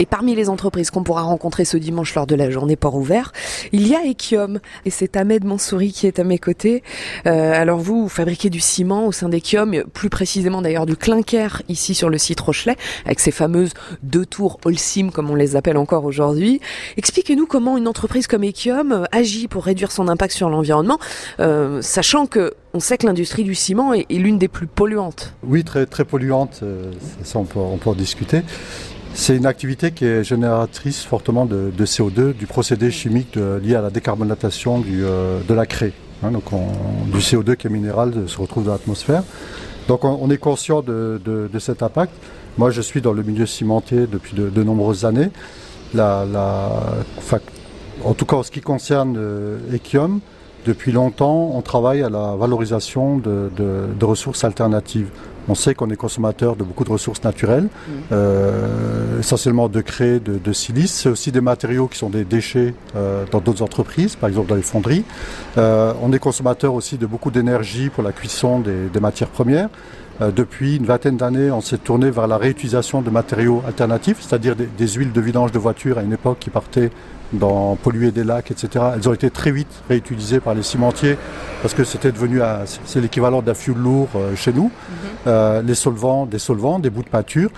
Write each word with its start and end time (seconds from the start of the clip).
Et 0.00 0.06
parmi 0.06 0.34
les 0.34 0.48
entreprises 0.48 0.90
qu'on 0.90 1.02
pourra 1.02 1.20
rencontrer 1.20 1.66
ce 1.66 1.76
dimanche 1.76 2.14
lors 2.14 2.26
de 2.26 2.34
la 2.34 2.48
journée 2.48 2.74
port 2.74 2.94
ouvert, 2.94 3.32
il 3.72 3.86
y 3.86 3.94
a 3.94 4.02
Equium. 4.06 4.58
Et 4.86 4.90
c'est 4.90 5.14
Ahmed 5.14 5.44
Mansouri 5.44 5.92
qui 5.92 6.06
est 6.06 6.18
à 6.18 6.24
mes 6.24 6.38
côtés. 6.38 6.82
Euh, 7.26 7.52
alors 7.52 7.80
vous, 7.80 8.04
vous 8.04 8.08
fabriquez 8.08 8.48
du 8.48 8.60
ciment 8.60 9.06
au 9.06 9.12
sein 9.12 9.28
d'Equium, 9.28 9.84
plus 9.92 10.08
précisément 10.08 10.62
d'ailleurs 10.62 10.86
du 10.86 10.96
clinker 10.96 11.60
ici 11.68 11.94
sur 11.94 12.08
le 12.08 12.16
site 12.16 12.40
Rochelet, 12.40 12.76
avec 13.04 13.20
ces 13.20 13.30
fameuses 13.30 13.74
deux 14.02 14.24
tours 14.24 14.58
Holcim 14.64 15.10
comme 15.12 15.28
on 15.28 15.34
les 15.34 15.54
appelle 15.54 15.76
encore 15.76 16.06
aujourd'hui. 16.06 16.62
Expliquez-nous 16.96 17.44
comment 17.44 17.76
une 17.76 17.86
entreprise 17.86 18.26
comme 18.26 18.44
Equium 18.44 19.06
agit 19.12 19.48
pour 19.48 19.66
réduire 19.66 19.92
son 19.92 20.08
impact 20.08 20.32
sur 20.32 20.48
l'environnement, 20.48 20.98
euh, 21.40 21.82
sachant 21.82 22.24
que 22.24 22.54
on 22.72 22.80
sait 22.80 22.96
que 22.96 23.06
l'industrie 23.06 23.44
du 23.44 23.54
ciment 23.54 23.92
est, 23.92 24.06
l'une 24.08 24.38
des 24.38 24.48
plus 24.48 24.66
polluantes. 24.66 25.34
Oui, 25.42 25.62
très, 25.62 25.84
très 25.84 26.06
polluante, 26.06 26.60
euh, 26.62 26.90
ça 27.22 27.38
on 27.38 27.44
peut, 27.44 27.58
on 27.58 27.76
peut 27.76 27.90
en 27.90 27.94
discuter. 27.94 28.42
C'est 29.14 29.36
une 29.36 29.46
activité 29.46 29.90
qui 29.90 30.04
est 30.04 30.24
génératrice 30.24 31.04
fortement 31.04 31.44
de, 31.44 31.72
CO2, 31.80 32.32
du 32.32 32.46
procédé 32.46 32.90
chimique 32.90 33.36
lié 33.36 33.74
à 33.74 33.82
la 33.82 33.90
décarbonatation 33.90 34.78
du, 34.80 35.04
euh, 35.04 35.40
de 35.46 35.54
la 35.54 35.66
craie. 35.66 35.92
Hein, 36.22 36.32
donc 36.32 36.44
du 37.06 37.18
CO2 37.18 37.56
qui 37.56 37.66
est 37.66 37.70
minéral 37.70 38.12
se 38.26 38.38
retrouve 38.38 38.64
dans 38.64 38.72
l'atmosphère. 38.72 39.22
Donc 39.88 40.04
on, 40.04 40.30
est 40.30 40.38
conscient 40.38 40.82
de, 40.82 41.50
cet 41.58 41.82
impact. 41.82 42.12
Moi 42.58 42.70
je 42.70 42.80
suis 42.80 43.00
dans 43.00 43.12
le 43.12 43.22
milieu 43.22 43.46
cimentier 43.46 44.06
depuis 44.06 44.34
de, 44.36 44.62
nombreuses 44.62 45.04
années. 45.04 45.30
La, 45.94 46.24
en 48.04 48.14
tout 48.14 48.26
cas 48.26 48.36
en 48.36 48.42
ce 48.42 48.50
qui 48.50 48.60
concerne 48.60 49.16
euh, 49.18 49.58
Equium, 49.74 50.20
depuis 50.66 50.92
longtemps, 50.92 51.52
on 51.54 51.62
travaille 51.62 52.02
à 52.02 52.10
la 52.10 52.34
valorisation 52.36 53.18
de, 53.18 54.04
ressources 54.04 54.44
alternatives. 54.44 55.08
On 55.48 55.54
sait 55.54 55.74
qu'on 55.74 55.90
est 55.90 55.96
consommateur 55.96 56.54
de 56.54 56.62
beaucoup 56.62 56.84
de 56.84 56.90
ressources 56.90 57.24
naturelles, 57.24 57.64
mmh. 57.64 57.92
euh, 58.12 59.18
essentiellement 59.20 59.68
de 59.68 59.80
craie, 59.80 60.20
de, 60.20 60.52
silice. 60.52 60.92
C'est 60.92 61.08
aussi 61.08 61.32
des 61.32 61.40
matériaux 61.40 61.88
qui 61.88 61.98
sont 61.98 62.10
des 62.10 62.24
déchets 62.24 62.74
euh, 62.94 63.24
dans 63.30 63.40
d'autres 63.40 63.62
entreprises, 63.62 64.16
par 64.16 64.28
exemple 64.28 64.48
dans 64.48 64.54
les 64.54 64.62
fonderies. 64.62 65.04
Euh, 65.58 65.92
on 66.02 66.12
est 66.12 66.18
consommateur 66.18 66.74
aussi 66.74 66.98
de 66.98 67.06
beaucoup 67.06 67.30
d'énergie 67.30 67.88
pour 67.88 68.02
la 68.02 68.12
cuisson 68.12 68.60
des, 68.60 69.00
matières 69.00 69.30
premières. 69.30 69.70
Depuis 70.20 70.76
une 70.76 70.84
vingtaine 70.84 71.16
d'années, 71.16 71.50
on 71.50 71.60
s'est 71.60 71.78
tourné 71.78 72.10
vers 72.10 72.26
la 72.26 72.36
réutilisation 72.36 73.00
de 73.00 73.10
matériaux 73.10 73.62
alternatifs, 73.66 74.18
c'est-à-dire 74.20 74.54
des, 74.54 74.66
des, 74.66 74.88
huiles 74.88 75.12
de 75.12 75.20
vidange 75.20 75.52
de 75.52 75.58
voiture 75.58 75.98
à 75.98 76.02
une 76.02 76.12
époque 76.12 76.38
qui 76.40 76.50
partaient 76.50 76.90
dans 77.32 77.76
polluer 77.76 78.10
des 78.10 78.24
lacs, 78.24 78.50
etc. 78.50 78.84
Elles 78.96 79.08
ont 79.08 79.12
été 79.12 79.30
très 79.30 79.52
vite 79.52 79.82
réutilisées 79.88 80.40
par 80.40 80.54
les 80.54 80.62
cimentiers 80.62 81.16
parce 81.62 81.74
que 81.74 81.84
c'était 81.84 82.12
devenu 82.12 82.40
c'est 82.84 83.00
l'équivalent 83.00 83.42
d'un 83.42 83.54
fuel 83.54 83.76
lourd 83.76 84.08
euh, 84.16 84.34
chez 84.34 84.52
nous. 84.52 84.64
Mhm. 84.64 84.70
Euh, 85.26 85.62
les 85.62 85.74
solvants, 85.74 86.26
des 86.26 86.38
solvants, 86.38 86.78
des 86.78 86.90
bouts 86.90 87.02
de 87.02 87.08
peinture. 87.08 87.50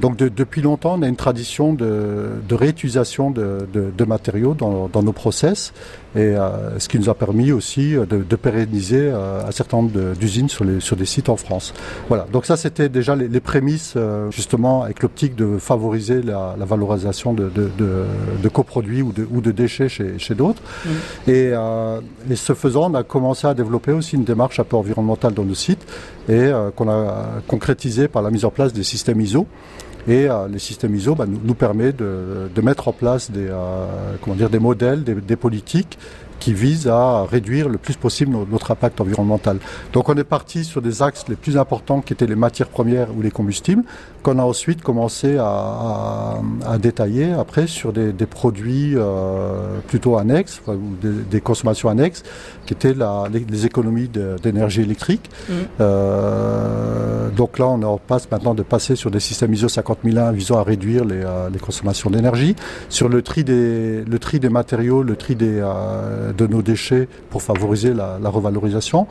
Donc 0.00 0.16
depuis 0.18 0.60
longtemps, 0.60 0.98
on 0.98 1.02
a 1.02 1.08
une 1.08 1.16
tradition 1.16 1.72
de, 1.72 2.28
réutilisation 2.50 3.30
de, 3.30 4.04
matériaux 4.06 4.54
dans, 4.54 5.02
nos 5.02 5.12
process, 5.12 5.72
et 6.16 6.20
euh, 6.20 6.78
ce 6.78 6.88
qui 6.88 6.98
nous 6.98 7.10
a 7.10 7.14
permis 7.14 7.52
aussi 7.52 7.94
de, 7.94 8.36
pérenniser 8.36 9.10
euh, 9.12 9.46
un 9.46 9.50
certain 9.50 9.78
nombre 9.78 10.14
d'usines 10.14 10.48
sur, 10.48 10.64
sur 10.80 10.96
des 10.96 11.04
sites 11.04 11.28
en 11.28 11.36
France. 11.36 11.74
Voilà, 12.08 12.26
donc 12.32 12.46
ça 12.46 12.56
c'était 12.56 12.88
déjà 12.88 13.14
les, 13.14 13.40
prémices, 13.40 13.94
euh, 13.96 14.30
justement, 14.30 14.82
avec 14.82 15.02
l'optique 15.02 15.36
de 15.36 15.58
favoriser 15.58 16.22
la, 16.22 16.56
valorisation 16.60 17.34
de, 17.34 17.50
coproduits 18.48 19.02
ou 19.02 19.12
de, 19.12 19.28
ou 19.30 19.42
de 19.42 19.50
déchets 19.52 19.88
chez, 19.88 20.34
d'autres. 20.34 20.62
Mmh. 20.84 21.30
Et, 21.30 21.52
et, 22.30 22.36
ce 22.36 22.54
faisant, 22.54 22.90
on 22.90 22.94
a 22.94 23.02
commencé 23.02 23.46
à 23.46 23.52
développer 23.52 23.92
aussi 23.92 24.16
une 24.16 24.24
démarche 24.24 24.58
un 24.58 24.64
peu 24.64 24.76
environnementale 24.76 25.34
dans 25.34 25.44
nos 25.44 25.54
sites, 25.54 25.86
et 26.28 26.50
qu'on 26.74 26.88
a 26.88 27.42
concrétisé 27.46 28.08
par 28.08 28.22
la 28.22 28.30
mise 28.30 28.44
en 28.44 28.50
place 28.50 28.72
des 28.72 28.84
systèmes 28.84 29.20
ISO. 29.20 29.46
Et 30.08 30.28
euh, 30.30 30.46
les 30.48 30.58
systèmes 30.58 30.94
ISO 30.94 31.14
bah, 31.14 31.26
nous, 31.26 31.40
nous, 31.42 31.54
permet 31.54 31.92
de, 31.92 32.48
mettre 32.62 32.88
en 32.88 32.92
place 32.92 33.30
des, 33.30 33.48
euh, 33.48 33.86
comment 34.20 34.36
dire, 34.36 34.50
des 34.50 34.60
modèles, 34.60 35.02
des 35.02 35.36
politiques 35.36 35.98
qui 36.40 36.52
vise 36.52 36.88
à 36.88 37.24
réduire 37.24 37.68
le 37.68 37.78
plus 37.78 37.96
possible 37.96 38.36
notre 38.50 38.70
impact 38.70 39.00
environnemental. 39.00 39.58
Donc 39.92 40.08
on 40.08 40.14
est 40.16 40.24
parti 40.24 40.64
sur 40.64 40.82
des 40.82 41.02
axes 41.02 41.24
les 41.28 41.36
plus 41.36 41.56
importants 41.56 42.00
qui 42.00 42.12
étaient 42.12 42.26
les 42.26 42.36
matières 42.36 42.68
premières 42.68 43.08
ou 43.16 43.22
les 43.22 43.30
combustibles, 43.30 43.82
qu'on 44.22 44.38
a 44.38 44.42
ensuite 44.42 44.82
commencé 44.82 45.36
à, 45.38 46.40
à, 46.66 46.78
détailler 46.78 47.32
après 47.32 47.66
sur 47.66 47.92
des, 47.92 48.12
des 48.12 48.26
produits 48.26 48.94
euh, 48.96 49.78
plutôt 49.86 50.18
annexes, 50.18 50.60
ou 50.66 50.96
des, 51.00 51.22
des, 51.30 51.40
consommations 51.40 51.88
annexes, 51.88 52.24
qui 52.66 52.74
étaient 52.74 52.94
la, 52.94 53.24
les, 53.32 53.66
économies 53.66 54.08
d'énergie 54.42 54.82
électrique. 54.82 55.30
Mmh. 55.48 55.52
Euh, 55.80 57.28
donc 57.30 57.58
là 57.58 57.66
on 57.68 57.82
en 57.82 57.98
passe 57.98 58.28
maintenant 58.30 58.54
de 58.54 58.62
passer 58.62 58.96
sur 58.96 59.10
des 59.10 59.20
systèmes 59.20 59.54
ISO 59.54 59.68
50001 59.68 60.32
visant 60.32 60.58
à 60.58 60.64
réduire 60.64 61.04
les, 61.04 61.22
euh, 61.22 61.48
les 61.50 61.58
consommations 61.58 62.10
d'énergie. 62.10 62.56
Sur 62.88 63.08
le 63.08 63.22
tri, 63.22 63.44
des, 63.44 64.02
le 64.04 64.18
tri 64.18 64.40
des 64.40 64.48
matériaux, 64.48 65.02
le 65.02 65.14
tri 65.14 65.36
des 65.36 65.60
de 66.32 66.46
nos 66.46 66.62
déchets 66.62 67.08
pour 67.30 67.42
favoriser 67.42 67.94
la, 67.94 68.18
revalorisation. 68.28 69.06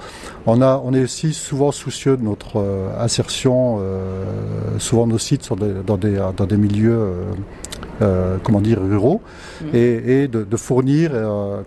On, 0.46 0.62
a, 0.62 0.82
on 0.84 0.94
est 0.94 1.04
aussi 1.04 1.34
souvent 1.34 1.72
soucieux 1.72 2.18
de 2.18 2.24
notre 2.24 2.58
euh, 2.58 2.90
insertion, 3.00 3.78
euh, 3.80 4.24
souvent 4.80 5.08
nos 5.08 5.18
sites 5.18 5.44
sont 5.44 5.56
dans, 5.56 5.98
des, 5.98 6.22
dans 6.36 6.46
des 6.46 6.58
milieux 6.58 7.14
euh, 8.02 8.38
comment 8.44 8.62
dire, 8.62 8.80
ruraux 8.82 9.22
mmh. 9.62 9.66
et, 9.74 10.28
de, 10.28 10.58
fournir 10.58 11.12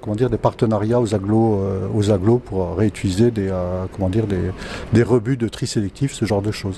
comment 0.01 0.17
dire, 0.17 0.31
des 0.31 0.39
partenariats 0.39 1.01
aux 1.01 1.15
agglos, 1.15 1.61
aux 1.95 2.11
agglos 2.11 2.39
pour 2.39 2.77
réutiliser 2.77 3.31
des, 3.31 3.51
comment 3.95 4.09
dire, 4.11 4.27
des, 4.27 4.51
des 4.93 5.03
rebuts 5.03 5.37
de 5.37 5.49
tri 5.49 5.67
sélectif, 5.67 6.13
ce 6.13 6.25
genre 6.25 6.43
de 6.43 6.51
choses. 6.51 6.77